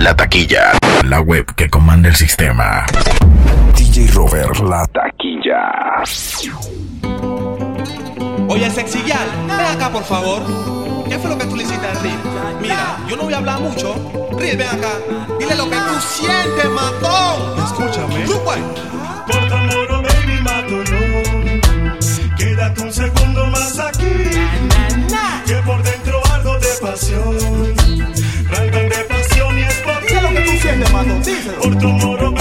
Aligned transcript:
La 0.00 0.16
taquilla. 0.16 0.72
La 1.04 1.20
web 1.20 1.44
que 1.54 1.68
comanda 1.68 2.08
el 2.08 2.16
sistema. 2.16 2.86
DJ 3.76 4.10
Robert, 4.12 4.56
la 4.60 4.86
taquilla. 4.86 6.02
Oye, 8.48 8.70
sexy 8.70 9.02
ven 9.02 9.50
acá 9.50 9.90
por 9.90 10.02
favor. 10.02 10.40
¿Qué 11.06 11.18
fue 11.18 11.28
lo 11.28 11.36
que 11.36 11.44
tú 11.44 11.54
le 11.54 11.64
hiciste 11.64 11.86
a 11.86 11.92
Mira, 12.62 12.96
yo 13.10 13.16
no 13.18 13.24
voy 13.24 13.34
a 13.34 13.36
hablar 13.36 13.60
mucho. 13.60 13.94
Ril, 14.38 14.56
ven 14.56 14.68
acá. 14.68 14.92
Dile 15.38 15.54
lo 15.54 15.68
que 15.68 15.76
tú 15.76 16.00
sientes, 16.00 16.70
matón. 16.70 17.62
Escúchame. 17.62 18.26
Super. 18.26 18.58
Por 19.26 19.48
tu 19.48 19.54
amor, 19.54 20.02
baby, 20.02 20.40
mato 20.40 20.82
yo. 20.82 22.36
Quédate 22.38 22.80
un 22.80 22.90
segundo 22.90 23.46
más 23.48 23.78
aquí. 23.78 24.14
Que 25.46 25.56
por 25.56 25.82
dentro 25.82 26.22
algo 26.32 26.58
de 26.58 26.68
pasión. 26.80 27.49
Díselo. 31.02 31.60
Por 31.62 31.78
tu 31.78 32.39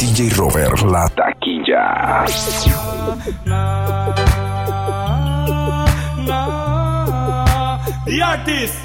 DJ 0.00 0.30
Robert 0.30 0.80
La 0.84 1.06
Taquilla. 1.08 2.24
The 8.06 8.22
Artist, 8.22 8.76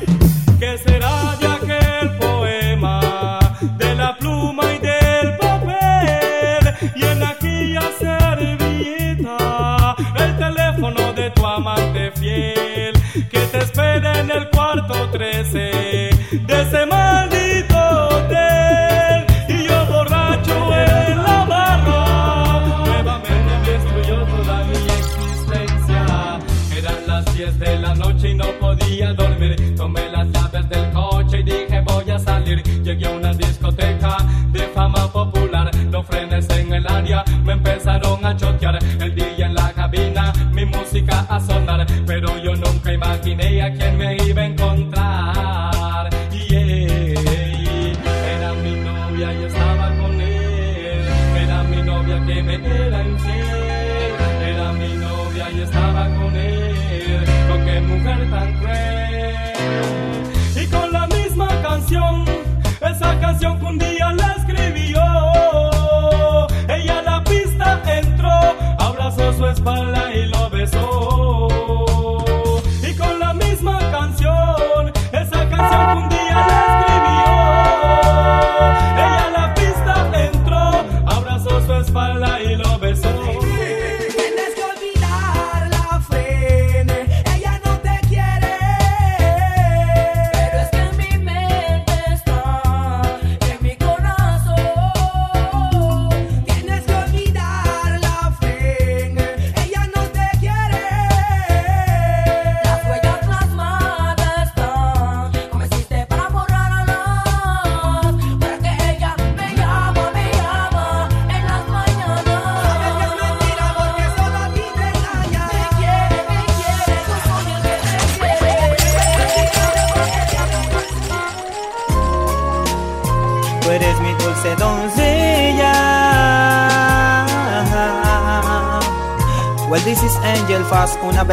¿qué 0.59 0.77
será 0.77 1.37
de 1.39 1.47
aquel 1.47 2.17
poema? 2.17 2.99
De 3.77 3.95
la 3.95 4.17
pluma 4.17 4.63
y 4.73 4.79
del 4.79 5.37
papel, 5.37 6.75
y 6.95 7.03
en 7.05 7.23
aquella 7.23 7.83
servilleta, 7.97 9.37
el 10.17 10.37
teléfono 10.37 11.13
de 11.13 11.29
tu 11.29 11.47
amante 11.47 12.11
fiel, 12.11 12.93
que 13.31 13.39
te 13.39 13.59
espera 13.59 14.19
en 14.19 14.31
el 14.31 14.49
cuarto 14.49 15.09
13 15.11 16.09
de 16.45 16.65
semana. 16.71 16.94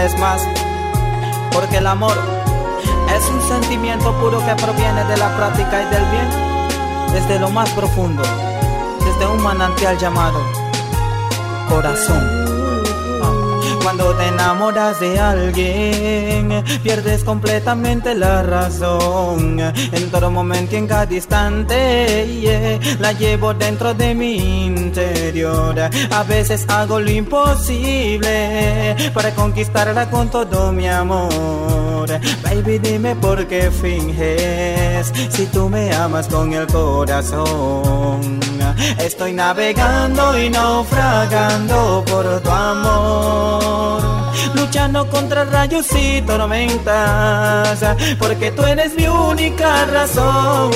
vez 0.03 0.19
más. 0.19 0.43
Porque 1.53 1.77
el 1.77 1.87
amor 1.87 2.17
es 3.17 3.29
un 3.29 3.41
sentimiento 3.43 4.13
puro 4.19 4.45
que 4.45 4.55
proviene 4.57 5.05
de 5.05 5.17
la 5.17 5.37
práctica 5.37 5.83
y 5.83 5.95
del 5.95 6.05
bien, 6.11 7.13
desde 7.13 7.39
lo 7.39 7.51
más 7.51 7.71
profundo, 7.71 8.23
desde 9.05 9.27
un 9.27 9.43
manantial 9.43 9.97
llamado 9.99 10.41
corazón 11.69 12.42
enamoras 14.63 15.01
de 15.01 15.19
alguien, 15.19 16.63
pierdes 16.85 17.25
completamente 17.25 18.15
la 18.15 18.43
razón. 18.45 19.59
En 19.61 20.11
todo 20.11 20.31
momento 20.31 20.77
y 20.77 20.79
en 20.79 20.87
cada 20.87 21.13
instante, 21.13 22.79
la 23.01 23.13
llevo 23.13 23.55
dentro 23.55 23.93
de 23.93 24.15
mi 24.15 24.67
interior. 24.67 25.75
A 26.11 26.23
veces 26.23 26.65
hago 26.69 27.01
lo 27.01 27.11
imposible 27.11 28.95
para 29.13 29.35
conquistarla 29.35 30.09
con 30.11 30.31
todo 30.31 30.71
mi 30.71 30.87
amor. 30.87 32.07
Baby, 32.45 32.79
dime 32.79 33.17
por 33.17 33.47
qué 33.49 33.71
finges 33.71 35.13
si 35.31 35.47
tú 35.47 35.69
me 35.69 35.93
amas 35.93 36.29
con 36.29 36.53
el 36.53 36.69
corazón. 36.69 38.41
Estoy 38.99 39.33
navegando 39.33 40.39
y 40.39 40.51
naufragando 40.51 42.05
por 42.07 42.41
tu 42.41 42.51
amor 42.51 44.12
luchando 44.55 45.09
contra 45.09 45.45
rayos 45.45 45.87
y 45.95 46.23
tormentas, 46.23 47.85
porque 48.19 48.51
tú 48.51 48.63
eres 48.65 48.95
mi 48.95 49.07
única 49.07 49.87
razón, 49.87 50.71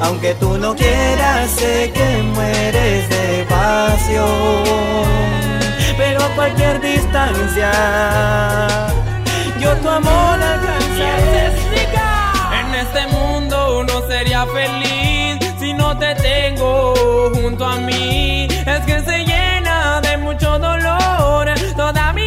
aunque 0.00 0.34
tú 0.34 0.58
no 0.58 0.74
quieras, 0.74 1.50
sé 1.50 1.92
que 1.94 2.22
mueres 2.34 3.08
de 3.08 3.46
pasión, 3.48 5.04
pero 5.96 6.24
a 6.24 6.28
cualquier 6.34 6.80
distancia, 6.80 7.72
yo 9.60 9.72
tu 9.76 9.88
amor 9.88 10.42
alcanzaré. 10.42 11.46
En 12.60 12.74
este 12.74 13.06
mundo 13.08 13.80
uno 13.80 14.06
sería 14.08 14.46
feliz 14.46 15.38
si 15.58 15.72
no 15.72 15.96
te 15.98 16.14
tengo 16.16 16.94
junto 17.34 17.64
a 17.64 17.76
mí, 17.76 18.48
es 18.50 18.80
que 18.86 19.00
se 19.00 19.24
llena 19.24 20.00
de 20.00 20.16
mucho 20.18 20.58
dolor 20.58 21.48
toda 21.76 22.12
mi 22.12 22.25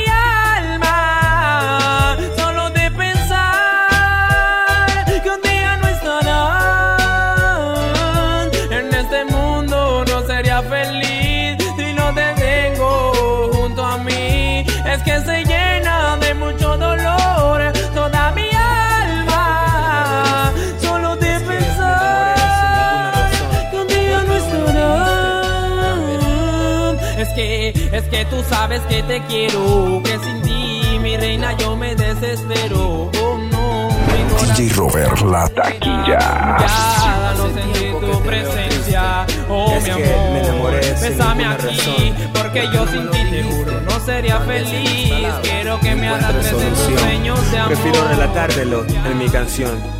sabes 28.70 28.82
que 28.88 29.04
te 29.04 29.22
quiero, 29.24 30.02
que 30.04 30.20
sin 30.20 30.42
ti, 30.44 31.00
mi 31.02 31.18
reina, 31.18 31.54
yo 31.58 31.76
me 31.76 31.96
desespero. 31.96 33.10
Oh 33.20 33.38
no, 33.52 33.90
mi 33.90 34.54
DJ 34.64 34.76
Robert 34.76 35.22
La 35.22 35.48
Taquilla. 35.50 36.20
ya 36.20 37.34
no 37.36 37.48
sentí 37.54 37.90
tu 38.00 38.22
presencia, 38.22 39.26
oh 39.50 39.74
Es 39.76 39.84
mi 39.84 39.90
que 39.90 40.14
amor. 40.14 40.32
me 40.34 40.40
enamoré 40.40 40.84
sin 40.84 41.10
Bésame 41.10 41.44
ninguna 41.44 41.54
aquí, 41.56 41.78
razón. 42.14 42.32
porque 42.34 42.70
yo 42.74 42.88
sin 42.88 43.10
ti 43.12 43.18
te 43.32 43.44
juro 43.44 43.82
no 43.82 44.00
sería 44.06 44.40
feliz. 44.42 45.34
Quiero 45.42 45.80
que 45.80 45.96
me 45.96 46.08
arrastres 46.10 46.52
en 46.54 46.70
tus 46.70 47.00
sueños 47.00 47.52
de 47.52 47.58
amor. 47.58 47.74
Prefiero 47.74 48.08
relatártelo 48.08 48.86
en 48.86 49.18
mi 49.18 49.30
canción. 49.30 49.99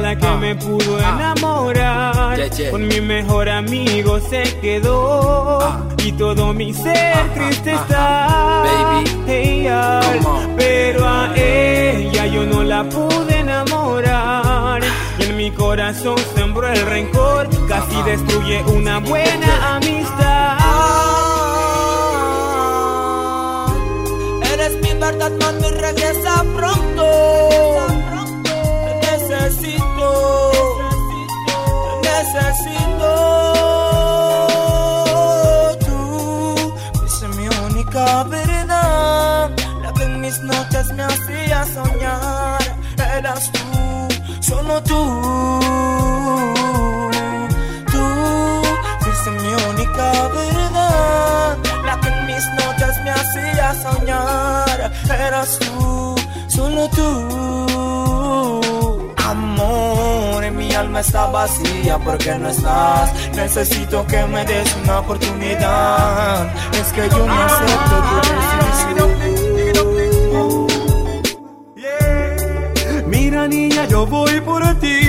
La 0.00 0.16
que 0.16 0.26
Ah. 0.26 0.36
me 0.36 0.54
pudo 0.56 0.98
enamorar. 0.98 2.36
Yeah, 2.36 2.48
yeah. 2.50 2.70
Con 2.70 2.86
mi 2.88 3.00
mejor 3.00 3.48
amigo 3.48 4.18
se 4.20 4.42
quedó. 4.60 5.60
Ah. 5.62 5.80
Y 6.04 6.12
todo 6.12 6.52
mi 6.54 6.72
ser 6.74 7.34
triste 7.34 7.72
está. 7.74 8.64
Baby. 8.64 9.32
Ella, 9.32 10.00
Come 10.02 10.26
on. 10.26 10.56
pero 10.56 11.06
a 11.06 11.34
ella 11.36 12.26
yo 12.26 12.44
no 12.46 12.62
la 12.62 12.82
pude 12.84 13.38
enamorar. 13.38 14.82
Y 15.18 15.22
en 15.24 15.36
mi 15.36 15.50
corazón 15.50 16.16
sembró 16.34 16.66
el 16.68 16.80
rencor. 16.86 17.48
Casi 17.68 18.00
destruye 18.02 18.62
una 18.64 18.98
buena 18.98 19.76
amistad. 19.76 20.58
Eres 24.52 24.72
mi 24.82 24.92
verdad, 24.98 25.30
mami, 25.40 25.68
regresa 25.70 26.42
pronto. 26.56 26.89
Me 41.00 41.06
hacía 41.14 41.64
soñar. 41.64 42.58
Eras 43.18 43.50
tú, 43.52 43.60
solo 44.40 44.82
tú. 44.82 45.02
Tú 47.92 48.04
fuiste 49.00 49.30
mi 49.30 49.52
única 49.70 50.12
verdad, 50.28 51.56
la 51.84 52.00
que 52.00 52.08
en 52.08 52.26
mis 52.26 52.44
noches 52.60 52.94
me 53.04 53.10
hacía 53.10 53.74
soñar. 53.82 54.92
Eras 55.08 55.58
tú, 55.58 56.16
solo 56.48 56.88
tú. 56.88 57.08
Amor, 59.16 60.50
mi 60.52 60.74
alma 60.74 61.00
está 61.00 61.26
vacía 61.26 61.98
porque 61.98 62.34
no 62.38 62.48
estás. 62.48 63.12
Necesito 63.34 64.06
que 64.06 64.24
me 64.26 64.44
des 64.44 64.76
una 64.82 65.00
oportunidad. 65.00 66.52
Es 66.72 66.92
que 66.92 67.08
yo 67.08 67.26
no 67.26 67.42
acepto 67.44 67.96
tu 68.08 68.16
decisión. 68.28 69.19
Mira 73.10 73.48
niña, 73.48 73.86
yo 73.88 74.06
voy 74.06 74.40
por 74.40 74.62
ti. 74.78 75.00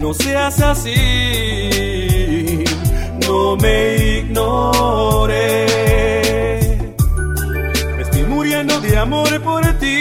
No 0.00 0.12
seas 0.12 0.60
así. 0.60 2.64
No 3.24 3.56
me 3.56 3.94
ignores. 4.18 5.30
Me 7.96 8.02
estoy 8.02 8.24
muriendo 8.24 8.80
de 8.80 8.98
amor 8.98 9.40
por 9.42 9.64
ti. 9.78 10.00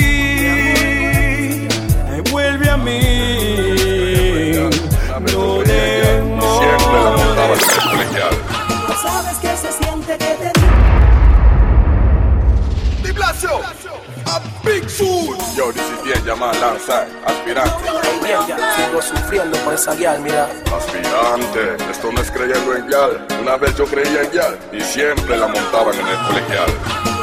Ay, 2.09 2.21
vuelve 2.31 2.67
a 2.67 2.77
mí. 2.77 2.99
No 5.31 5.61
Siempre 5.61 6.97
la 7.03 7.11
montaba 7.11 7.55
demores. 7.55 8.07
Sabes 9.03 9.37
que 9.37 9.55
se 9.55 9.71
siente 9.71 10.17
que 10.17 10.35
te 10.41 10.51
Yo 15.55 15.71
decidí 15.71 16.13
llamar 16.25 16.55
Lanza, 16.57 17.07
aspirante. 17.25 17.89
Sigo 18.75 19.01
sufriendo 19.01 19.57
por 19.59 19.73
esa 19.73 19.95
guial, 19.95 20.21
mira. 20.21 20.47
Aspirante, 20.75 21.75
esto 21.89 22.11
no 22.11 22.21
es 22.21 22.29
creyendo 22.29 22.75
en 22.75 22.87
Yal. 22.87 23.27
Una 23.41 23.57
vez 23.57 23.75
yo 23.75 23.85
creía 23.85 24.21
en 24.21 24.31
Yal 24.31 24.59
y 24.71 24.81
siempre 24.81 25.37
la 25.37 25.47
montaban 25.47 25.95
en 25.95 26.07
el 26.07 26.17
colegial. 26.27 26.69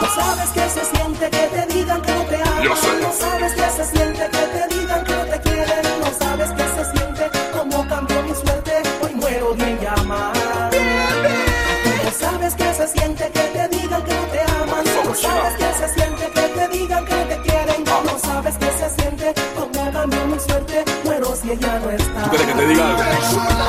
No 0.01 0.09
sabes 0.09 0.51
que 0.51 0.69
se 0.69 0.85
siente 0.85 1.31
que 1.31 1.47
te 1.47 1.67
digan 1.73 2.03
que 2.03 2.13
no 2.13 2.23
te 2.25 2.37
aman. 2.37 2.63
Yo 2.63 2.77
sé. 2.77 2.89
No 3.01 3.13
sabes 3.13 3.53
que 3.55 3.71
se 3.71 3.85
siente 3.85 4.29
que 4.29 4.39
te 4.39 4.67
digan 4.69 4.78
está. 22.73 23.59
¿Tú 23.59 23.68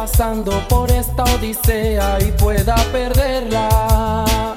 pasando 0.00 0.66
por 0.66 0.90
esta 0.90 1.24
odisea 1.24 2.16
y 2.20 2.32
pueda 2.32 2.74
perderla 2.90 4.56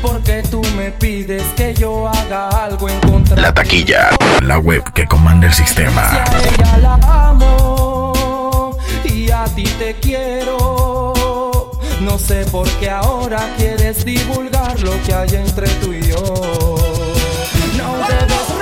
Porque 0.00 0.44
tú 0.48 0.62
me 0.76 0.92
pides 0.92 1.42
que 1.56 1.74
yo 1.74 2.06
haga 2.06 2.48
algo 2.50 2.88
en 2.88 3.00
contra 3.00 3.42
La 3.42 3.52
taquilla, 3.52 4.10
la 4.42 4.58
web 4.60 4.84
que 4.92 5.04
comanda 5.08 5.48
el 5.48 5.52
sistema. 5.52 6.08
Si 6.08 6.16
a 6.16 6.38
ella 6.38 6.78
la 6.78 6.94
amo 7.30 8.76
y 9.04 9.28
a 9.28 9.44
ti 9.56 9.64
te 9.80 9.96
quiero. 9.96 11.12
No 12.00 12.16
sé 12.16 12.44
por 12.52 12.68
qué 12.78 12.88
ahora 12.88 13.40
quieres 13.56 14.04
divulgar 14.04 14.78
lo 14.82 14.92
que 15.02 15.14
hay 15.14 15.34
entre 15.34 15.66
tú 15.80 15.92
y 15.92 16.02
yo. 16.02 16.22
No 17.76 17.96
debes 18.06 18.55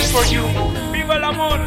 is 0.00 0.12
for 0.12 0.24
you. 0.26 0.44
Viva 0.92 1.16
el 1.16 1.24
amor. 1.24 1.60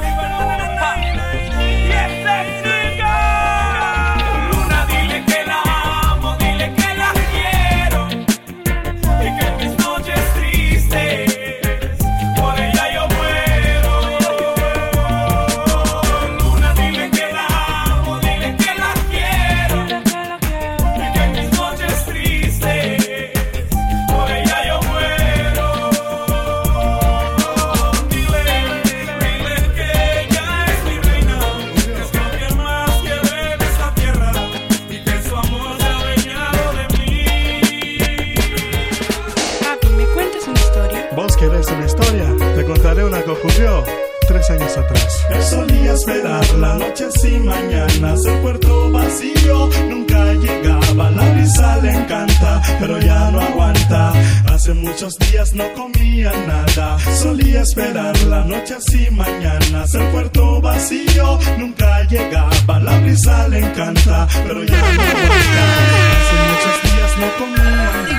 Ocurrió 43.45 43.83
tres 44.27 44.49
años 44.49 44.77
atrás. 44.77 45.25
Él 45.29 45.43
solía 45.43 45.93
esperar 45.93 46.49
las 46.55 46.79
noches 46.79 47.13
y 47.25 47.39
mañanas, 47.39 48.25
el 48.25 48.39
puerto 48.39 48.91
vacío 48.91 49.69
nunca 49.89 50.33
llegaba. 50.33 51.11
La 51.11 51.29
brisa 51.33 51.77
le 51.77 51.91
encanta, 51.91 52.61
pero 52.79 52.99
ya 52.99 53.31
no 53.31 53.39
aguanta. 53.39 54.13
Hace 54.51 54.73
muchos 54.73 55.17
días 55.19 55.53
no 55.53 55.71
comía 55.73 56.31
nada. 56.47 56.97
Solía 57.21 57.61
esperar 57.61 58.17
las 58.23 58.45
noches 58.47 58.83
y 58.93 59.11
mañanas, 59.11 59.93
el 59.93 60.07
puerto 60.09 60.61
vacío 60.61 61.39
nunca 61.59 62.03
llegaba. 62.07 62.79
La 62.79 62.99
brisa 62.99 63.47
le 63.47 63.59
encanta, 63.59 64.27
pero 64.47 64.63
ya 64.63 64.81
no 64.81 65.01
aguanta. 65.03 65.65
Hace 66.17 66.35
muchos 66.49 66.81
días 66.83 67.17
no 67.19 67.45
comía 67.45 67.63
nada. 67.63 68.14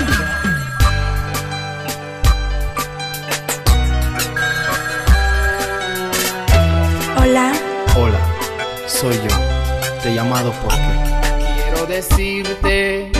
Soy 8.99 9.15
yo. 9.15 9.35
Te 10.01 10.09
he 10.09 10.15
llamado 10.15 10.51
porque 10.63 10.81
Quiero 11.63 11.85
decirte 11.85 13.11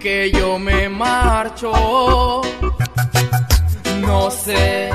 que 0.00 0.32
yo 0.32 0.58
me 0.58 0.88
marcho. 0.88 2.42
No 4.00 4.30
sé, 4.30 4.90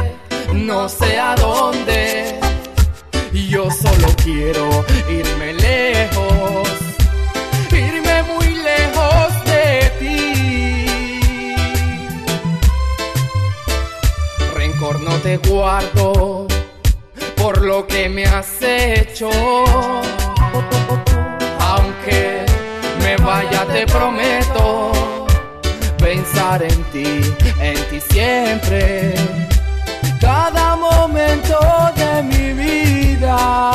no 0.53 0.89
sé 0.89 1.17
a 1.17 1.35
dónde. 1.35 2.39
Yo 3.31 3.71
solo 3.71 4.07
quiero 4.23 4.85
irme 5.09 5.53
lejos. 5.53 6.67
Irme 7.71 8.23
muy 8.23 8.49
lejos 8.55 9.45
de 9.45 9.91
ti. 9.99 11.21
Rencor 14.55 14.99
no 14.99 15.13
te 15.19 15.37
guardo 15.37 16.48
que 17.87 18.09
me 18.09 18.25
has 18.25 18.61
hecho. 18.61 19.29
Aunque 21.59 22.45
me 23.01 23.15
vaya, 23.17 23.65
te 23.65 23.85
prometo 23.85 24.91
pensar 25.97 26.63
en 26.63 26.83
ti, 26.91 27.21
en 27.61 27.75
ti 27.89 27.99
siempre. 28.11 29.13
Cada 30.19 30.75
momento 30.75 31.59
de 31.95 32.23
mi 32.23 32.53
vida. 32.53 33.69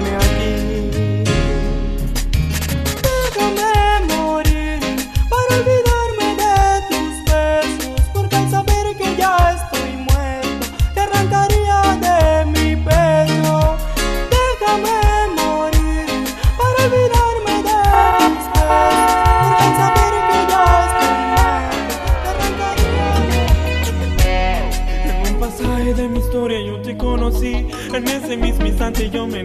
Y 0.00 0.21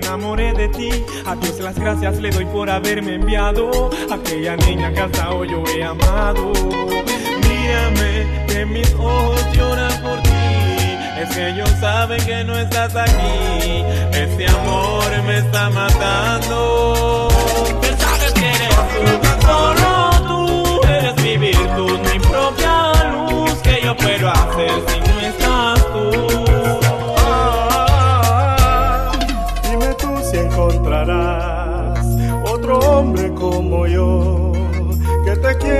enamoré 0.07 0.53
de 0.53 0.69
ti. 0.69 0.89
A 1.25 1.35
Dios 1.35 1.59
las 1.59 1.77
gracias 1.77 2.17
le 2.17 2.29
doy 2.29 2.45
por 2.45 2.69
haberme 2.69 3.15
enviado. 3.15 3.89
Aquella 4.09 4.55
niña 4.55 4.93
que 4.93 5.01
hasta 5.01 5.31
hoy 5.31 5.49
yo 5.49 5.63
he 5.67 5.83
amado. 5.83 6.53
Mírame 7.47 8.45
que 8.47 8.65
mis 8.65 8.93
ojos 8.93 9.41
lloran 9.53 10.01
por 10.01 10.21
ti. 10.23 10.29
Es 11.21 11.35
que 11.35 11.49
ellos 11.49 11.69
saben 11.81 12.23
que 12.25 12.43
no 12.45 12.57
estás 12.57 12.95
aquí. 12.95 13.83
Este 14.13 14.47
amor 14.47 15.23
me 15.25 15.37
está 15.39 15.69
matando. 15.69 17.27
Que 17.81 17.87
sabes 17.87 18.33
que 18.33 18.47
eres 18.47 18.75
tú, 18.93 19.45
solo 19.45 20.11
tú. 20.27 20.87
Eres 20.87 21.15
mi 21.21 21.37
virtud, 21.37 21.99
mi 22.11 22.19
propia 22.19 22.93
luz 23.11 23.53
Que 23.61 23.81
yo 23.83 23.95
puedo 23.97 24.29
hacer 24.29 24.71
si 24.87 25.06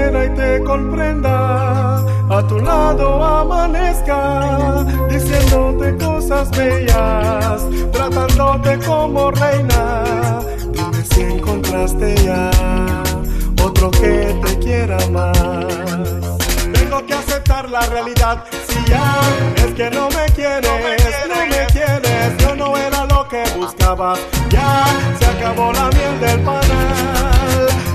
y 0.07 0.29
te 0.35 0.63
comprenda. 0.63 1.97
A 2.29 2.41
tu 2.47 2.59
lado 2.59 3.23
amanezca 3.23 4.85
diciéndote 5.09 5.97
cosas 5.97 6.49
bellas, 6.51 7.65
tratándote 7.91 8.79
como 8.85 9.31
reina. 9.31 10.03
Dime 10.71 11.03
si 11.11 11.21
encontraste 11.21 12.15
ya 12.23 12.49
otro 13.61 13.91
que 13.91 14.39
te 14.45 14.59
quiera 14.59 14.97
más. 15.09 15.35
Tengo 16.73 17.05
que 17.05 17.13
aceptar 17.13 17.69
la 17.69 17.81
realidad. 17.81 18.43
Si 18.69 18.89
ya 18.89 19.19
es 19.57 19.73
que 19.73 19.89
no 19.89 20.07
me 20.09 20.25
quieres, 20.33 20.61
no 21.27 21.45
me 21.49 21.65
quieres, 21.67 22.37
yo 22.39 22.55
no 22.55 22.77
era 22.77 23.05
lo 23.05 23.27
que 23.27 23.43
buscabas. 23.57 24.19
Ya 24.49 24.85
se 25.19 25.25
acabó 25.25 25.73
la 25.73 25.89
miel 25.89 26.19
del 26.21 26.39
panal. 26.41 27.16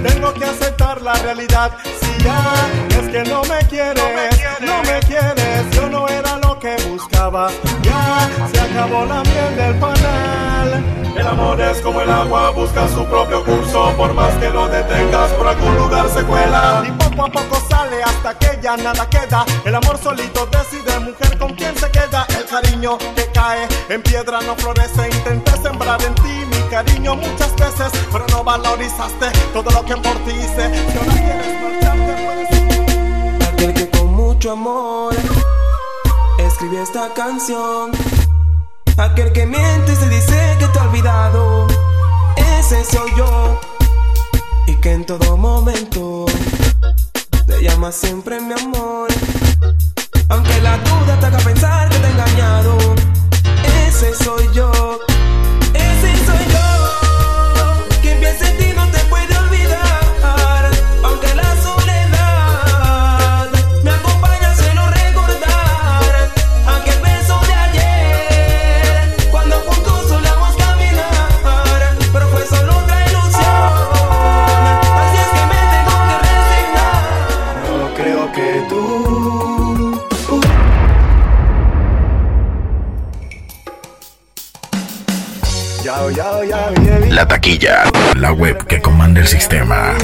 Tengo 0.03 0.35
que 0.35 0.45
aceptar 0.45 1.01
la 1.03 1.15
realidad. 1.15 1.73
Si 2.01 2.25
ya 2.25 2.69
es 3.01 3.09
que 3.09 3.25
no 3.31 3.43
me 3.45 3.59
quieres, 3.69 4.41
no 4.61 4.83
me 4.83 5.01
quieres, 5.01 5.71
yo 5.73 5.89
no 5.89 6.09
era 6.09 6.42
que 6.63 6.77
buscaba. 6.89 7.51
Ya 7.83 8.31
se 8.53 8.61
acabó 8.61 9.05
la 9.05 9.21
miel 9.25 9.57
del 9.57 9.75
panal. 9.81 10.85
El 11.17 11.27
amor 11.27 11.61
es 11.61 11.81
como 11.81 12.01
el 12.01 12.09
agua, 12.09 12.51
busca 12.51 12.87
su 12.87 13.05
propio 13.07 13.45
curso. 13.45 13.93
Por 13.97 14.15
más 14.15 14.33
que 14.37 14.49
lo 14.49 14.69
detengas, 14.69 15.33
por 15.33 15.49
algún 15.49 15.77
lugar 15.77 16.09
se 16.09 16.23
cuela. 16.23 16.85
Y 16.87 16.93
poco 16.93 17.25
a 17.25 17.33
poco 17.33 17.57
sale 17.69 18.01
hasta 18.01 18.39
que 18.39 18.61
ya 18.63 18.77
nada 18.77 19.11
queda. 19.11 19.45
El 19.65 19.75
amor 19.75 19.99
solito 19.99 20.47
decide, 20.47 21.01
mujer, 21.01 21.37
con 21.37 21.53
quién 21.55 21.77
se 21.77 21.91
queda. 21.91 22.27
El 22.39 22.45
cariño 22.45 22.97
que 23.17 23.27
cae 23.35 23.67
en 23.89 24.01
piedra 24.01 24.41
no 24.43 24.55
florece. 24.55 25.11
Intenté 25.11 25.51
sembrar 25.63 26.01
en 26.05 26.15
ti 26.15 26.47
mi 26.49 26.71
cariño 26.71 27.17
muchas 27.17 27.57
veces, 27.57 27.91
pero 28.13 28.25
no 28.31 28.45
valorizaste 28.45 29.27
todo 29.53 29.69
lo 29.69 29.85
que 29.85 29.97
por 29.97 30.15
ti 30.25 30.31
hice. 30.31 30.71
Si 30.93 30.99
ahora 30.99 31.13
quieres 31.13 31.63
marcharte, 31.63 32.13
puedes 32.25 33.49
Aquel 33.49 33.75
que 33.75 33.91
con 33.91 34.13
mucho 34.15 34.53
amor 34.53 35.13
escribió 36.47 36.83
esta 36.83 37.13
canción. 37.15 37.93
Aquel 38.97 39.33
que 39.33 39.47
miente 39.47 39.93
y 39.93 39.97
se 39.97 40.09
dice 40.09 40.57
que 40.59 40.67
te 40.67 40.79
ha 40.79 40.83
olvidado. 40.83 41.67
Ese 42.37 42.85
soy 42.85 43.11
yo. 43.17 43.61
Y 44.67 44.75
que 44.77 44.93
en 44.93 45.07
todo 45.07 45.37
momento 45.37 46.27
te 47.47 47.63
llama 47.63 47.93
siempre 47.93 48.41
mi 48.41 48.53
amor. 48.53 49.09
Aunque 50.29 50.61
la 50.61 50.79
duda 50.79 51.19
te 51.21 51.27
haga 51.27 51.39
pensar 51.39 51.89
que 51.89 51.99
te 51.99 52.07
he 52.07 52.11
engañado. 52.11 52.77
Ese 53.87 54.15
soy 54.15 54.49
yo. 54.55 54.71
Ese 55.75 56.27
soy 56.27 56.53
yo. 56.53 56.62
La 86.45 87.29
taquilla, 87.29 87.85
la 88.17 88.33
web 88.33 88.67
que 88.67 88.83
comanda 88.83 89.21
el 89.21 89.29
sistema. 89.29 89.95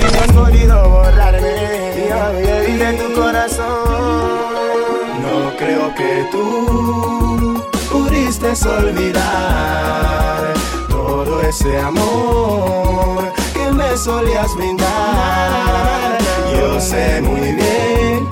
No 5.21 5.57
creo 5.59 5.95
que 5.97 6.29
tú 6.31 7.61
pudiste 7.91 8.53
olvidar 8.69 10.55
todo 10.89 11.43
ese 11.43 11.77
amor 11.81 13.33
que 13.53 13.73
me 13.73 13.97
solías 13.97 14.55
brindar. 14.55 16.19
Yo 16.53 16.81
sé 16.81 17.21
muy 17.21 17.53
bien 17.53 18.29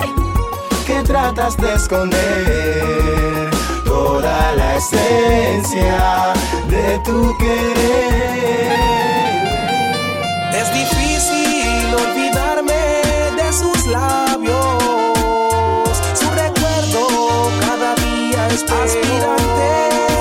que 0.85 1.03
tratas 1.03 1.57
de 1.57 1.73
esconder 1.73 3.46
toda 3.97 4.37
la 4.59 4.69
esencia 4.75 6.33
de 6.73 6.85
tu 7.05 7.19
querer. 7.37 8.71
Es 10.59 10.67
difícil 10.81 11.85
olvidarme 12.05 12.83
de 13.39 13.47
sus 13.61 13.79
labios, 13.87 15.93
su 16.19 16.27
recuerdo 16.43 17.01
cada 17.65 17.89
día 18.07 18.41
es 18.55 18.63
aspirante. 18.63 20.16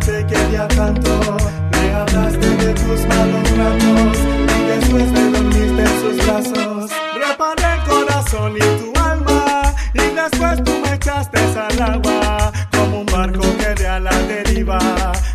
te 0.00 0.26
quería 0.26 0.66
tanto. 0.68 1.36
Me 1.72 1.92
hablaste 1.92 2.48
de 2.56 2.74
tus 2.74 3.06
malos 3.06 3.50
ratos 3.56 4.18
y 4.56 4.62
después 4.66 5.14
te 5.14 5.30
dormiste 5.30 5.82
en 5.82 6.00
sus 6.00 6.26
brazos. 6.26 6.90
Reparé 7.14 7.74
el 7.74 7.82
corazón 7.88 8.56
y 8.56 8.60
tu 8.78 9.00
alma 9.00 9.74
y 9.94 10.14
después 10.14 10.64
tú 10.64 10.72
me 10.82 10.94
echaste 10.94 11.38
al 11.38 11.82
agua 11.82 12.52
como 12.72 13.00
un 13.00 13.06
barco 13.06 13.42
que 13.58 13.74
de 13.74 13.88
a 13.88 14.00
la 14.00 14.16
deriva, 14.22 14.78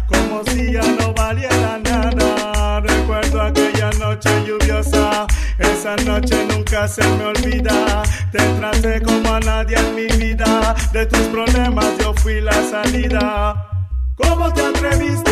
como 0.07 0.43
si 0.45 0.73
ya 0.73 0.83
no 0.99 1.13
valiera 1.13 1.79
nada. 1.83 2.81
Recuerdo 2.81 3.41
aquella 3.41 3.89
noche 3.99 4.29
lluviosa. 4.45 5.27
Esa 5.57 5.95
noche 5.97 6.45
nunca 6.49 6.87
se 6.87 7.03
me 7.17 7.25
olvida. 7.25 8.03
Te 8.31 8.39
traté 8.59 9.01
como 9.01 9.33
a 9.33 9.39
nadie 9.39 9.77
en 9.77 9.95
mi 9.95 10.07
vida. 10.17 10.75
De 10.91 11.05
tus 11.05 11.27
problemas 11.27 11.85
yo 11.99 12.13
fui 12.13 12.41
la 12.41 12.53
salida. 12.63 13.74
¿Cómo 14.17 14.53
te 14.53 14.61
atreviste 14.61 15.31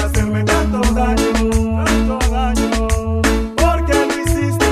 a 0.00 0.04
hacerme 0.06 0.42
tanto 0.44 0.80
daño, 0.94 1.84
tanto 1.84 2.18
daño? 2.30 2.88
¿Por 3.56 3.84
qué 3.84 3.94
lo 3.94 4.14
hiciste 4.22 4.66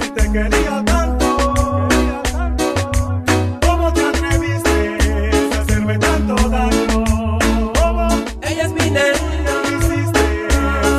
si 0.00 0.10
te 0.10 0.32
quería 0.32 0.84
tanto? 0.84 1.26
¿Cómo 3.66 3.92
te 3.92 4.02
atreviste 4.06 4.98
a 5.52 5.60
hacerme 5.60 5.98
tanto 5.98 6.34
daño? 6.48 7.04
¿Cómo? 7.80 8.08
Ella 8.42 8.64
es 8.66 8.72
mi 8.72 8.90
nena. 8.90 9.18
¿Qué 9.64 9.70
lo 9.70 9.78
hiciste 9.78 10.20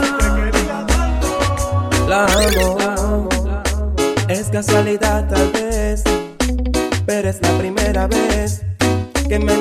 si 0.02 0.10
te 0.20 0.28
quería 0.36 0.86
tanto? 0.88 1.28
La 2.10 2.26
amo, 2.26 2.78
la 2.80 2.94
amo. 2.96 3.30
Es 4.28 4.50
casualidad 4.50 5.28
tal 5.30 5.52
vez, 5.52 6.04
pero 7.06 7.30
es 7.30 7.42
la 7.42 7.58
primera 7.58 8.08
vez 8.08 8.64
que 9.30 9.40
me 9.40 9.56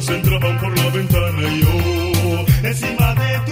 otros 0.00 0.16
entraban 0.16 0.58
por 0.58 0.76
la 0.78 0.90
ventana 0.90 1.42
y 1.42 1.60
yo 1.60 2.68
encima 2.68 3.14
de 3.14 3.40
tu 3.46 3.49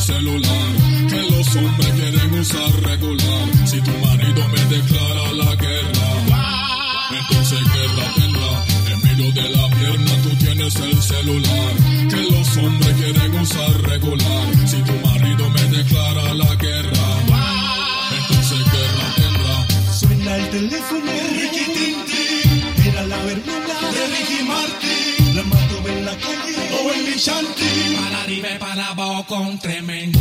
celular 0.00 0.68
que 1.08 1.20
los 1.30 1.56
hombres 1.56 1.92
quieren 1.92 2.40
usar 2.40 2.72
regular. 2.82 3.44
Si 3.66 3.80
tu 3.80 3.90
marido 4.06 4.48
me 4.48 4.64
declara 4.74 5.32
la 5.32 5.54
guerra, 5.56 6.08
entonces 7.20 7.60
guerra 7.74 8.06
tendrá. 8.16 8.64
En 8.92 9.02
medio 9.02 9.32
de 9.32 9.48
la 9.50 9.68
pierna 9.68 10.12
tú 10.22 10.30
tienes 10.36 10.74
el 10.76 11.02
celular 11.02 11.72
que 12.08 12.22
los 12.32 12.56
hombres 12.56 12.94
quieren 12.96 13.40
usar 13.40 13.82
regular. 13.82 14.46
Si 14.66 14.78
tu 14.82 14.94
marido 15.06 15.50
me 15.50 15.62
declara 15.76 16.34
la 16.34 16.54
guerra, 16.56 17.06
entonces 18.18 18.60
guerra 18.74 19.06
tendrá. 19.16 19.92
Suena 19.92 20.36
el 20.36 20.50
teléfono 20.50 21.12
de 21.12 21.28
Ricky 21.40 21.64
Tintín, 21.76 22.86
era 22.86 23.02
la 23.06 23.16
hermana 23.16 23.76
de 23.94 24.02
Ricky 24.14 24.42
Martin. 24.44 25.36
La 25.36 25.42
mato 25.44 25.88
en 25.88 26.04
la 26.06 26.16
calle 26.16 26.56
o 26.82 26.92
en 26.92 27.04
mi 27.04 27.16
shanty 27.16 27.79
alabado 28.80 29.24
con 29.26 29.58
tremendo. 29.58 30.19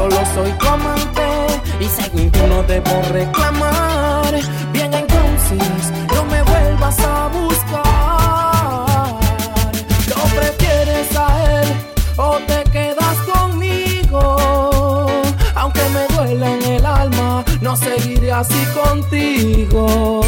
solo 0.00 0.16
soy 0.34 0.52
tu 0.52 0.66
amante 0.66 1.28
y 1.78 1.84
según 1.84 2.30
tú 2.30 2.46
no 2.46 2.62
debo 2.62 3.02
reclamar. 3.12 4.32
Bien 4.72 4.92
entonces, 4.94 5.82
no 6.14 6.24
me 6.24 6.42
vuelvas 6.42 6.98
a 7.00 7.28
buscar. 7.28 7.84
¿Lo 10.12 10.20
prefieres 10.38 11.08
a 11.16 11.28
él 11.60 11.68
o 12.16 12.38
te 12.50 12.60
quedas 12.70 13.16
conmigo? 13.32 14.22
Aunque 15.54 15.84
me 15.94 16.04
duela 16.14 16.46
en 16.54 16.62
el 16.76 16.86
alma, 16.86 17.44
no 17.60 17.76
seguiré 17.76 18.32
así 18.32 18.62
contigo. 18.82 20.22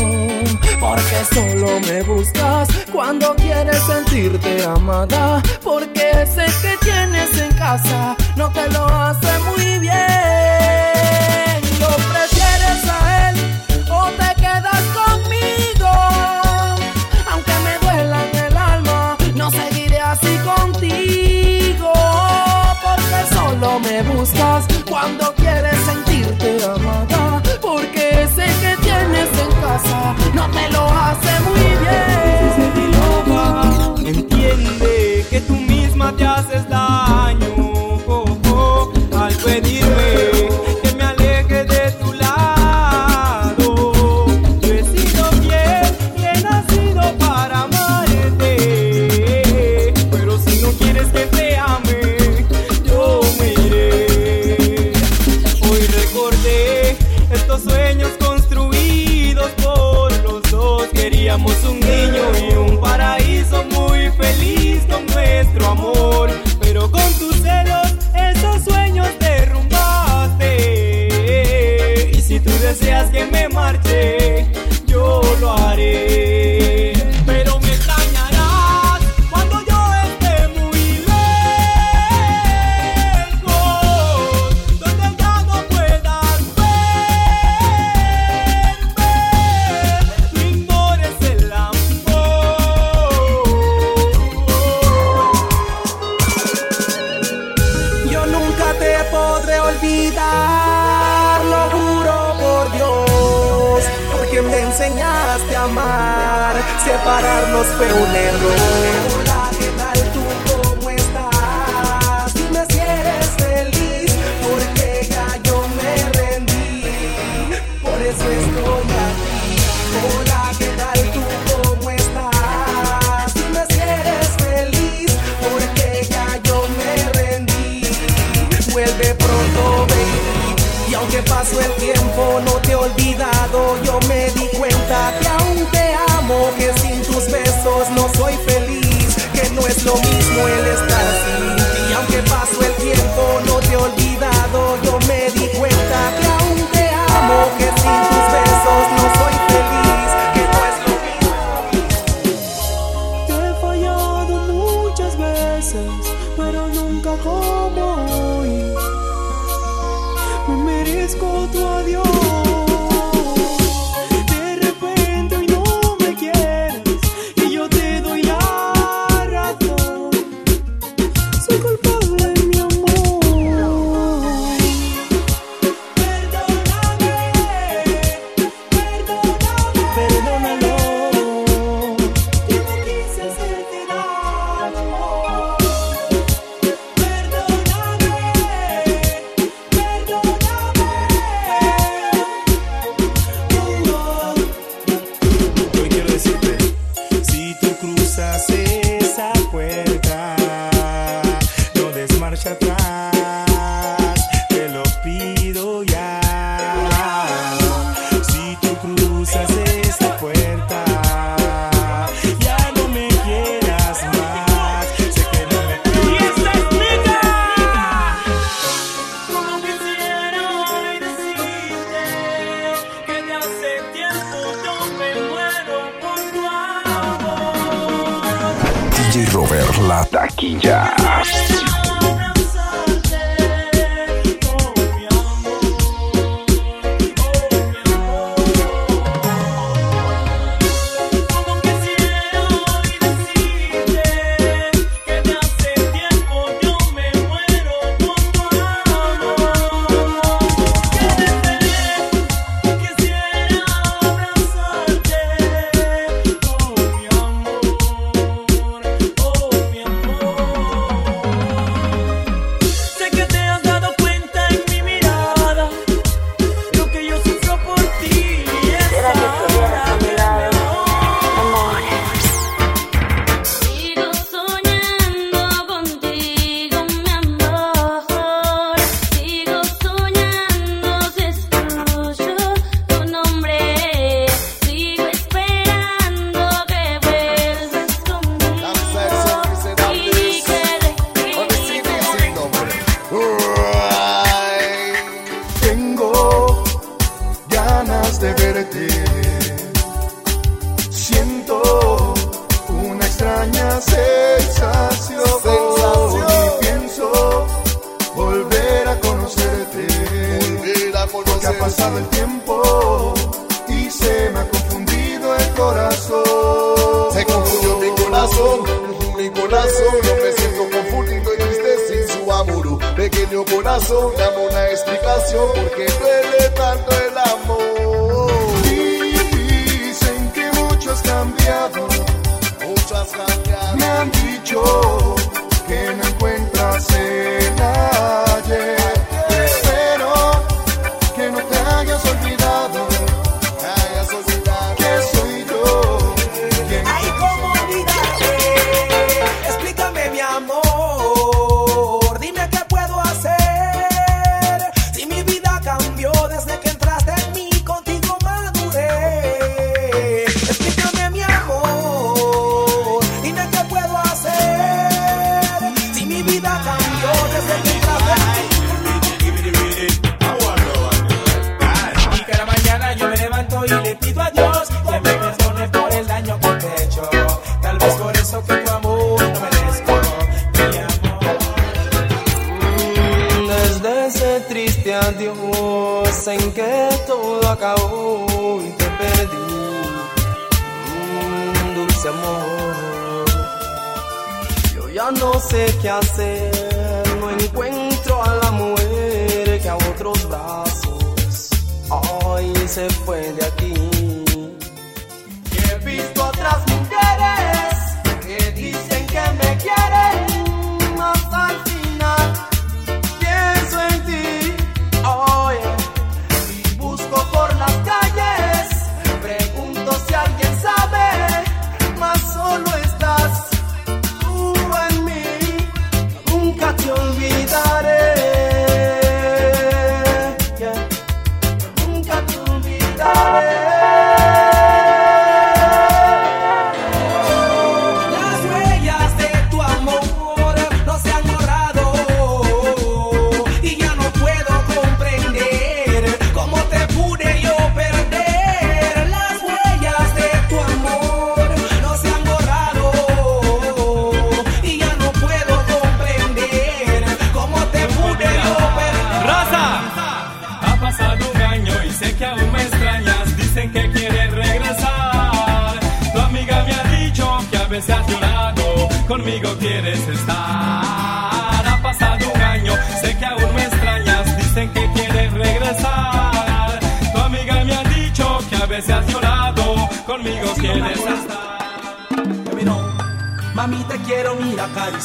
Porque 0.81 1.19
solo 1.33 1.69
me 1.89 2.03
buscas 2.03 2.69
cuando 2.93 3.35
quieres 3.37 3.81
sentirte 3.85 4.65
amada. 4.65 5.43
Porque 5.63 6.27
sé 6.35 6.47
que 6.61 6.77
tienes 6.85 7.31
en 7.39 7.53
casa 7.57 8.17
no 8.37 8.53
que 8.53 8.69
lo 8.69 8.87
hace 8.87 9.39
muy 9.41 9.79
bien. 9.79 10.22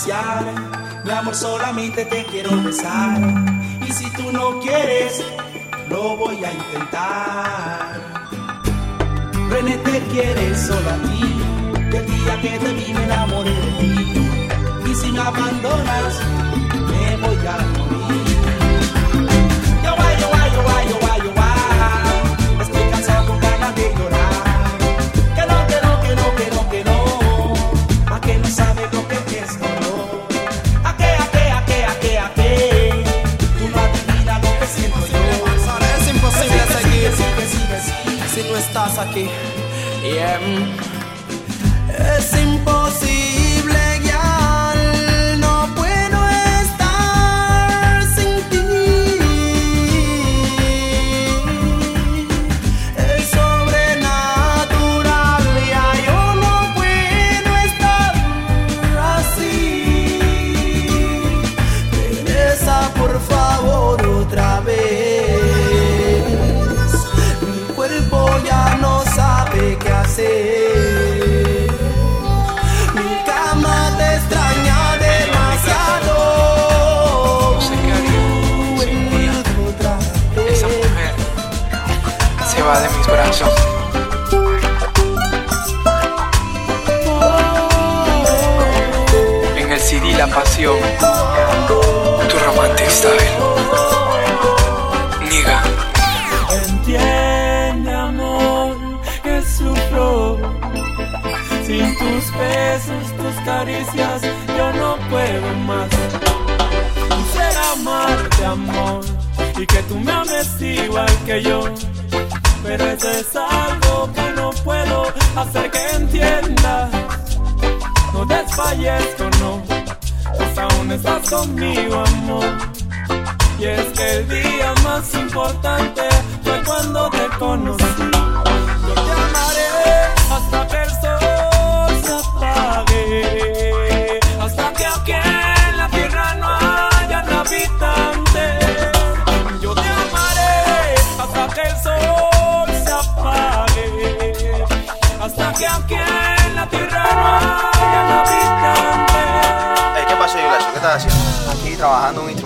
Mi 0.05 1.11
amor, 1.11 1.33
solamente 1.33 2.05
te 2.05 2.23
quiero 2.25 2.61
besar. 2.61 3.19
Y 3.87 3.91
si 3.91 4.07
tú 4.11 4.31
no 4.31 4.59
quieres, 4.59 5.23
lo 5.89 6.15
voy 6.15 6.43
a 6.45 6.53
intentar. 6.53 7.99
René 9.49 9.77
te 9.77 9.99
quiere 10.11 10.55
solo 10.55 10.87
a 10.87 10.97
ti. 10.97 11.97
El 11.97 12.05
día 12.05 12.41
que 12.41 12.59
te 12.59 12.73
vi 12.73 12.93
me 12.93 13.03
enamoré 13.05 13.49
de 13.49 13.71
ti. 13.79 14.91
Y 14.91 14.95
si 14.95 15.11
me 15.11 15.19
abandonas, 15.19 16.21
me 16.89 17.17
voy 17.17 17.47
a 17.47 17.76
si 38.89 38.95
no 38.95 39.03
estás 39.03 39.07
aquí. 39.07 39.27
Yeah. 40.03 40.39
Es 42.17 42.33
imposible 42.37 43.46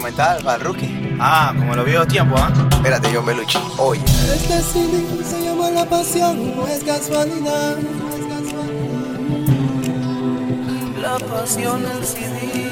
instrumental 0.01 0.43
para 0.43 0.57
el 0.57 0.63
rookie. 0.63 1.17
Ah, 1.19 1.53
como 1.55 1.75
lo 1.75 1.83
vio 1.83 2.05
tiempo, 2.07 2.35
¿ah? 2.37 2.51
Espérate, 2.71 3.09
John 3.13 3.25
Belucci. 3.25 3.59
Oye. 3.77 4.01
Este 4.33 4.61
CD 4.61 5.23
se 5.23 5.43
llama 5.43 5.69
La 5.69 5.85
Pasión, 5.85 6.55
no 6.55 6.67
es 6.67 6.83
casualidad. 6.83 7.77
La 11.01 11.17
pasión 11.17 11.83
del 11.83 12.05
CD. 12.05 12.69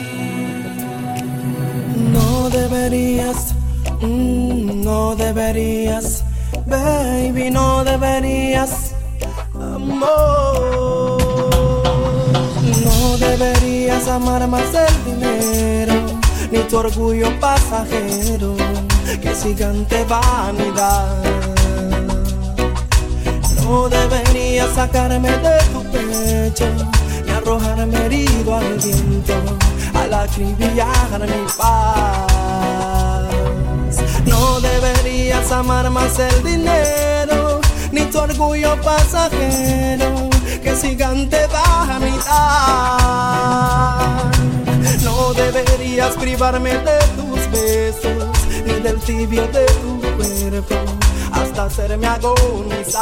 No 2.12 2.50
deberías, 2.50 3.54
mm, 4.02 4.84
no 4.84 5.16
deberías, 5.16 6.24
baby, 6.66 7.52
no 7.52 7.84
deberías, 7.84 8.96
amor. 9.54 11.20
No 12.86 13.18
deberías 13.18 14.08
amar 14.08 14.48
más 14.48 14.74
el 14.74 15.06
dinero, 15.06 15.99
ni 16.52 16.60
tu 16.64 16.78
orgullo 16.78 17.30
pasajero, 17.40 18.56
que 19.22 19.36
gigante 19.36 20.04
vanidad. 20.06 21.24
No 23.64 23.88
deberías 23.88 24.74
sacarme 24.74 25.30
de 25.30 25.60
tu 25.72 25.84
pecho, 25.92 26.66
ni 27.26 27.32
arrojarme 27.32 28.06
herido 28.06 28.56
al 28.56 28.78
viento, 28.80 29.36
al 29.94 30.14
acribillar 30.14 31.20
mi 31.20 31.46
paz. 31.58 33.30
No 34.26 34.60
deberías 34.60 35.52
amar 35.52 35.90
más 35.92 36.18
el 36.18 36.44
dinero, 36.44 37.62
ni 37.92 38.02
tu 38.06 38.20
orgullo 38.20 38.76
pasajero, 38.82 40.30
que 40.64 40.76
gigante 40.76 41.48
vanidad. 41.48 42.90
No 45.04 45.34
deberías 45.34 46.16
privarme 46.16 46.72
de 46.72 47.00
tus 47.16 47.52
besos, 47.52 48.30
ni 48.66 48.74
del 48.82 49.00
tibio 49.00 49.48
de 49.48 49.66
tu 49.66 50.00
cuerpo, 50.18 50.76
hasta 51.32 51.64
hacerme 51.66 52.08
agonizar. 52.08 53.00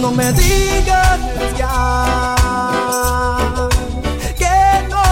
No 0.00 0.10
me 0.10 0.32
digas 0.32 1.20
ya 1.56 2.36
que 4.36 4.88
no 4.88 5.02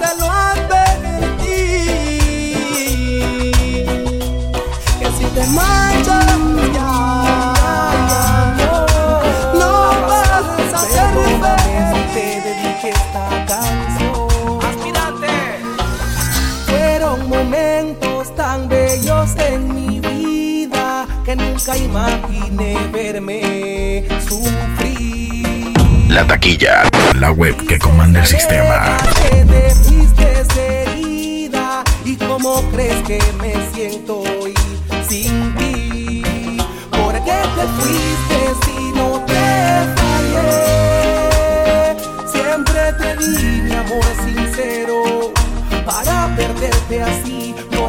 te 0.00 0.10
lo 0.20 0.30
advertí, 0.30 1.52
que 4.98 5.06
si 5.18 5.24
te 5.34 5.46
tan 18.92 19.00
bellos 19.00 19.30
en 19.36 19.74
mi 19.74 20.00
vida 20.00 21.06
que 21.24 21.36
nunca 21.36 21.76
imaginé 21.76 22.76
verme 22.92 24.04
sufrir. 24.28 25.72
La 26.08 26.26
taquilla, 26.26 26.82
la 27.18 27.32
web 27.32 27.56
que 27.66 27.78
comanda 27.78 28.20
el 28.20 28.26
sistema. 28.26 28.96
Te 29.14 30.84
herida 30.84 31.84
y 32.04 32.16
cómo 32.16 32.62
crees 32.72 33.02
que 33.06 33.20
me 33.40 33.54
siento 33.72 34.20
hoy 34.20 34.54
sin 35.08 35.54
ti. 35.56 36.22
¿Por 36.90 37.14
qué 37.24 37.40
te 37.56 37.66
fuiste 37.78 38.38
si 38.64 38.92
no 38.92 39.24
te 39.26 39.44
fallé? 39.96 40.52
Siempre 42.30 42.92
te 42.98 43.10
di 43.16 43.62
mi 43.62 43.72
amor 43.72 44.04
sincero 44.24 45.32
para 45.86 46.16
perderte 46.36 47.02
así. 47.02 47.54
¿Por 47.70 47.72
qué 47.72 47.80
te 47.80 47.80
fuiste 47.80 47.80
si 47.80 47.80
no 47.80 47.81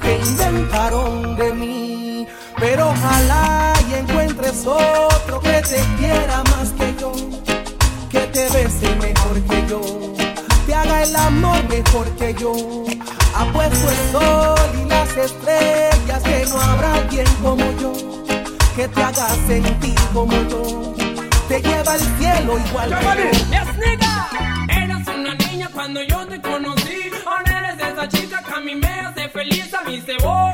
que 0.00 0.18
inventaron 0.18 1.36
de 1.36 1.52
mí 1.52 2.26
pero 2.58 2.88
ojalá 2.88 3.72
y 3.88 3.94
encuentres 3.94 4.66
otro 4.66 5.40
que 5.40 5.60
te 5.62 5.80
quiera 5.98 6.42
más 6.50 6.70
que 6.72 6.94
yo, 6.98 7.12
que 8.10 8.20
te 8.20 8.48
bese 8.50 8.94
mejor 8.96 9.40
que 9.42 9.66
yo, 9.68 9.80
te 10.66 10.74
haga 10.74 11.02
el 11.02 11.16
amor 11.16 11.62
mejor 11.68 12.08
que 12.16 12.34
yo. 12.34 12.54
Apuesto 13.36 13.90
el 13.90 14.12
sol 14.12 14.70
y 14.80 14.88
las 14.88 15.16
estrellas 15.16 16.22
que 16.22 16.46
no 16.46 16.60
habrá 16.60 17.06
quien 17.08 17.26
como 17.42 17.64
yo, 17.80 17.92
que 18.76 18.88
te 18.88 19.02
haga 19.02 19.28
sentir 19.46 19.98
como 20.12 20.32
yo 20.48 21.03
te 21.48 21.60
lleva 21.60 21.92
al 21.92 22.00
cielo 22.18 22.58
igual 22.58 22.88
que 22.88 23.04
yo. 23.04 23.30
Yes, 23.50 23.76
nigga. 23.78 24.28
Eras 24.68 25.08
una 25.08 25.34
niña 25.34 25.68
cuando 25.72 26.02
yo 26.02 26.26
te 26.26 26.40
conocí. 26.40 27.10
Ahora 27.26 27.58
eres 27.58 27.92
esa 27.92 28.08
chica 28.08 28.42
que 28.42 28.52
a 28.52 28.60
mí 28.60 28.74
me 28.74 28.88
hace 28.88 29.28
feliz. 29.28 29.74
A 29.74 29.82
mí 29.82 30.00
se 30.00 30.16
voy. 30.18 30.52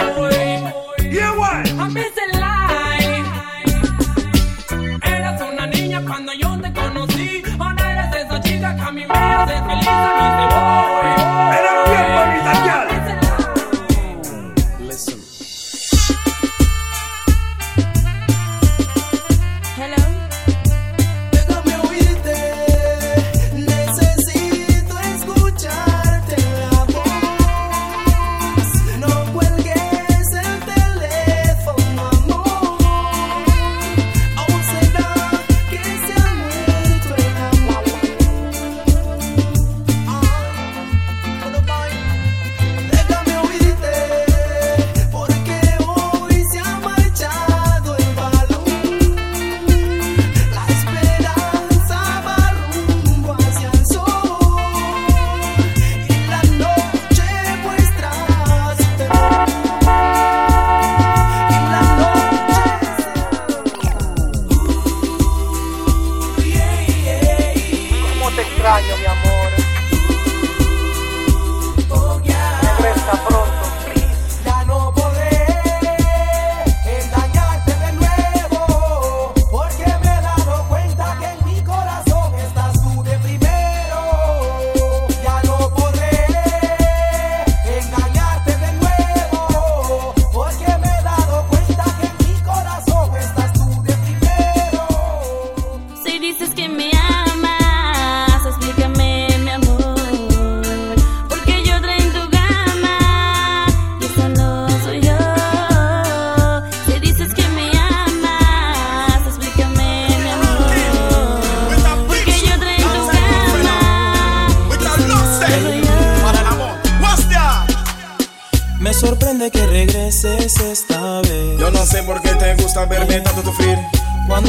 Yeah, 1.11 1.33
what? 1.33 1.67
A 1.79 1.89
mí 1.89 2.03
se 2.15 2.39
lie. 2.39 3.25
Eras 5.03 5.41
una 5.43 5.67
niña 5.67 6.03
cuando 6.07 6.33
yo 6.33 6.61
te 6.61 6.73
conocí. 6.73 7.43
Ahora 7.59 7.93
eres 7.93 8.25
esa 8.27 8.41
chica 8.41 8.75
que 8.77 8.83
a 8.83 8.91
mí 8.91 9.07
me 9.07 9.15
hace 9.15 9.55
feliz. 9.63 9.89
A 9.89 10.15
mí 10.17 10.27
se 10.39 10.45
voy. 10.55 11.50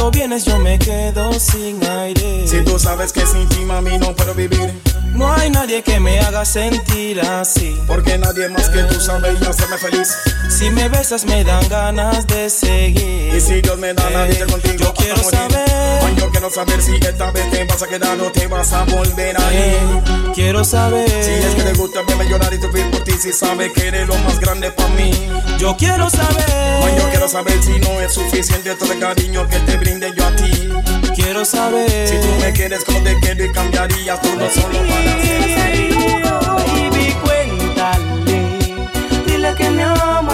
Cuando 0.02 0.18
vienes 0.18 0.44
yo 0.44 0.58
me 0.58 0.80
quedo 0.80 1.32
sin 1.34 1.80
aire. 1.86 2.44
Si 2.48 2.60
tú 2.64 2.76
sabes 2.76 3.12
que 3.12 3.24
sin 3.24 3.48
ti, 3.48 3.60
mami, 3.60 3.98
no 3.98 4.12
puedo 4.16 4.34
vivir. 4.34 4.72
No 5.14 5.32
hay 5.32 5.48
nadie 5.48 5.80
que 5.84 6.00
me 6.00 6.18
haga 6.18 6.44
sentir 6.44 7.20
así. 7.20 7.80
Porque 7.86 8.18
nadie 8.18 8.48
más 8.48 8.68
que 8.68 8.82
tú 8.82 9.00
sabe 9.00 9.32
y 9.40 9.44
hacerme 9.44 9.78
feliz. 9.78 10.12
Si 10.56 10.70
me 10.70 10.88
besas 10.88 11.24
me 11.24 11.42
dan 11.44 11.66
ganas 11.68 12.26
de 12.26 12.48
seguir. 12.50 13.34
Y 13.34 13.40
si 13.40 13.60
Dios 13.62 13.78
me 13.78 13.92
da 13.94 14.08
la 14.10 14.24
vida 14.26 14.46
contigo, 14.46 14.76
yo 14.78 14.94
quiero 14.94 15.16
morir. 15.16 15.30
saber. 15.40 15.70
Ay, 16.04 16.14
yo 16.16 16.30
quiero 16.30 16.50
saber 16.50 16.82
si 16.82 16.94
esta 16.96 17.30
vez 17.32 17.50
te 17.50 17.64
vas 17.64 17.82
a 17.82 17.86
quedar 17.88 18.20
o 18.20 18.30
te 18.30 18.46
vas 18.46 18.72
a 18.72 18.84
volver 18.84 19.36
a 19.40 19.52
Eh, 19.52 19.78
ir. 20.06 20.32
quiero 20.34 20.62
saber. 20.64 21.08
Si 21.08 21.30
es 21.30 21.54
que 21.54 21.62
te 21.62 21.72
gusta 21.74 22.00
verme 22.06 22.28
llorar 22.28 22.52
y 22.54 22.60
sufrir 22.60 22.88
por 22.90 23.02
ti, 23.02 23.12
si 23.20 23.32
sabe 23.32 23.72
que 23.72 23.88
eres 23.88 24.06
lo 24.06 24.16
más 24.18 24.38
grande 24.38 24.70
para 24.70 24.88
mí. 24.90 25.10
Yo 25.58 25.76
quiero 25.76 26.08
saber. 26.10 26.44
Ay, 26.84 26.94
yo 26.98 27.08
quiero 27.10 27.28
saber 27.28 27.60
si 27.62 27.78
no 27.80 28.00
es 28.00 28.12
suficiente 28.12 28.74
todo 28.76 28.92
el 28.92 29.00
cariño 29.00 29.48
que 29.48 29.58
te 29.60 29.76
brinde 29.78 30.12
yo 30.16 30.24
a 30.26 30.36
ti. 30.36 30.68
Quiero 31.16 31.44
saber. 31.44 32.08
Si 32.08 32.16
tú 32.16 32.28
me 32.40 32.52
quieres 32.52 32.84
como 32.84 33.02
te 33.02 33.18
quiero 33.20 33.44
y 33.44 33.52
cambiarías 33.52 34.20
todo 34.20 34.50
solo 34.50 34.78
para 34.78 35.22
ser 35.22 35.42
Baby, 36.66 37.16
cuéntale, 37.24 38.58
dile 39.26 39.54
que 39.56 39.70
me 39.70 39.82
y 39.82 39.84
en 39.84 40.31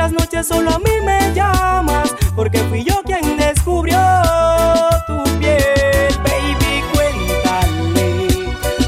las 0.00 0.12
noches 0.12 0.46
solo 0.46 0.70
a 0.70 0.78
mí 0.78 0.92
me 1.04 1.34
llamas, 1.34 2.14
porque 2.34 2.58
fui 2.70 2.82
yo 2.82 3.02
quien 3.04 3.36
descubrió 3.36 3.98
tu 5.06 5.22
piel. 5.38 6.08
Baby, 6.24 6.82
cuéntale, 6.94 8.26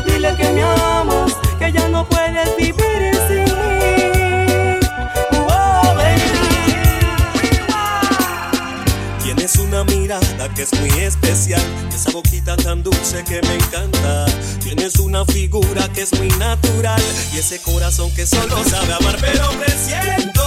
dile 0.06 0.34
que 0.38 0.48
me 0.54 0.62
amas, 0.62 1.36
que 1.58 1.70
ya 1.70 1.86
no 1.88 2.08
puedes 2.08 2.56
vivir 2.56 3.14
sin 3.28 3.44
mí. 3.44 4.80
Oh, 5.50 5.94
Tienes 9.22 9.56
una 9.56 9.84
mirada 9.84 10.48
que 10.54 10.62
es 10.62 10.72
muy 10.80 10.98
especial, 10.98 11.60
esa 11.94 12.10
boquita 12.10 12.56
tan 12.56 12.82
dulce 12.82 13.22
que 13.24 13.42
me 13.42 13.54
encanta. 13.56 14.24
Tienes 14.74 14.98
una 15.00 15.26
figura 15.26 15.86
que 15.92 16.00
es 16.00 16.18
muy 16.18 16.28
natural 16.38 16.98
y 17.34 17.38
ese 17.38 17.60
corazón 17.60 18.10
que 18.14 18.26
solo 18.26 18.56
sabe 18.64 18.94
amar, 18.94 19.18
pero 19.20 19.50
presiento 19.58 20.42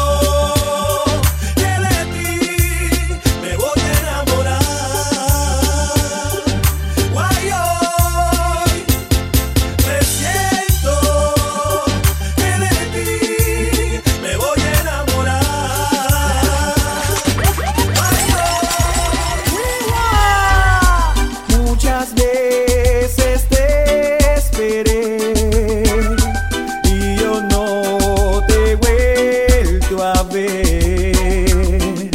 a 30.02 30.24
ver. 30.24 32.10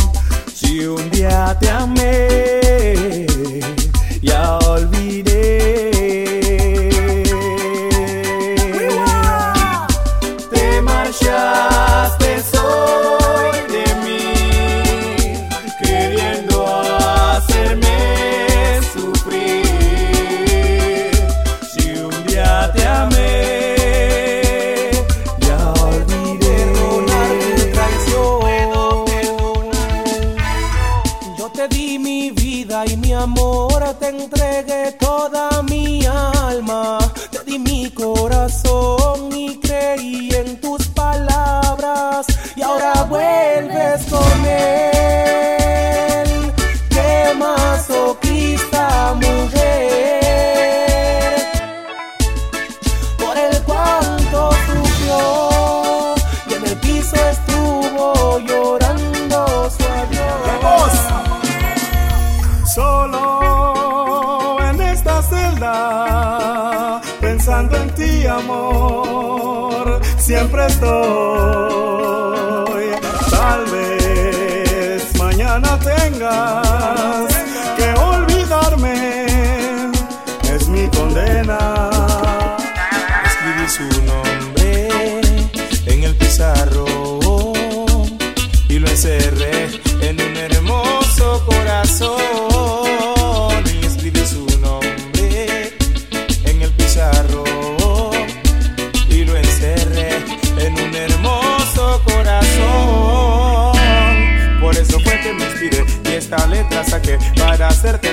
Si 0.55 0.87
un 0.87 1.11
día 1.11 1.57
te 1.61 1.69
amé, 1.71 2.50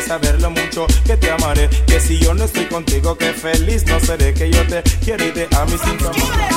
saberlo 0.07 0.49
mucho 0.49 0.87
que 1.05 1.17
te 1.17 1.29
amaré. 1.29 1.69
Que 1.85 1.99
si 1.99 2.19
yo 2.19 2.33
no 2.33 2.45
estoy 2.45 2.65
contigo, 2.65 3.17
que 3.17 3.33
feliz 3.33 3.85
no 3.85 3.99
seré. 3.99 4.33
Que 4.33 4.49
yo 4.49 4.65
te 4.67 4.81
quiero 5.03 5.27
y 5.27 5.31
te 5.31 5.47
amo 5.55 5.77
sin 5.77 6.05
amor. 6.05 6.56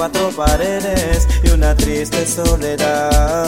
cuatro 0.00 0.30
paredes 0.30 1.28
y 1.44 1.50
una 1.50 1.74
triste 1.74 2.24
soledad. 2.26 3.46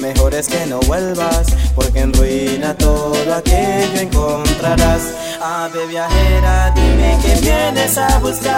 Mejor 0.00 0.34
es 0.34 0.48
que 0.48 0.66
no 0.66 0.80
vuelvas, 0.80 1.46
porque 1.76 2.00
en 2.00 2.12
ruina 2.12 2.74
todo 2.76 3.14
aquello 3.32 4.00
encontrarás. 4.00 5.02
Ah, 5.40 5.66
Ave 5.66 5.86
viajera, 5.86 6.72
dime 6.74 7.16
que 7.22 7.36
vienes 7.40 7.96
a 7.96 8.18
buscar. 8.18 8.56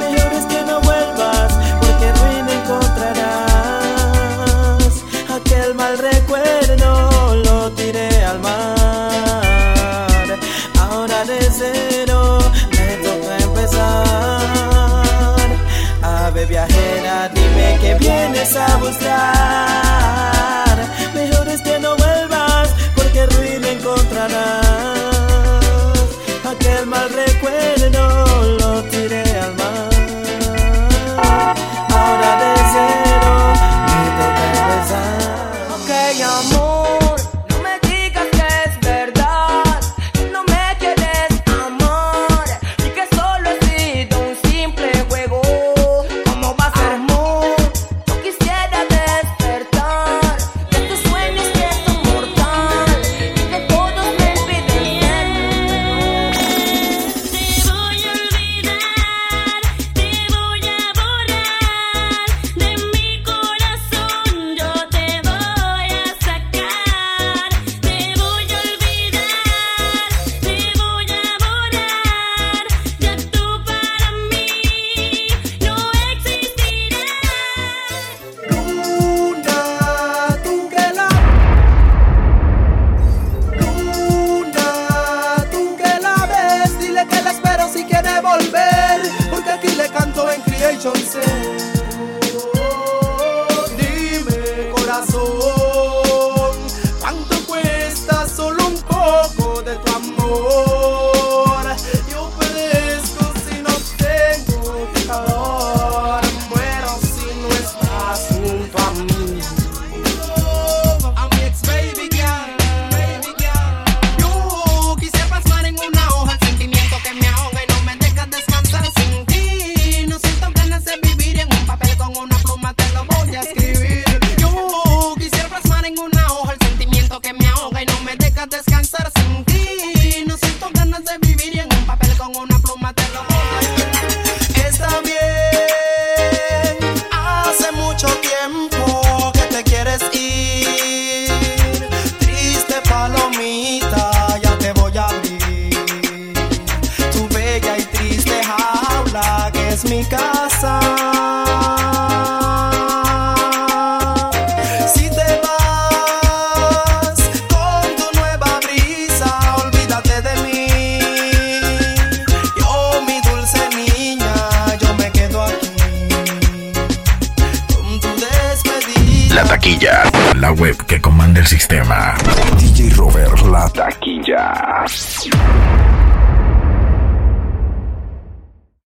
Mejor 0.00 0.32
es 0.32 0.46
que 0.46 0.64
no 0.64 0.80
vuelvas, 0.80 1.52
porque 1.80 2.08
en 2.08 2.16
ruina 2.16 2.52
encontrarás. 2.52 3.19
vienes 18.00 18.56
a 18.56 18.76
buscar. 18.78 19.10
Mejor 21.14 21.48
es 21.48 21.60
que 21.60 21.78
no 21.78 21.99